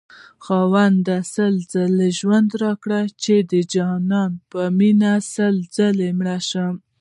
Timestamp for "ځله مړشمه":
5.75-6.79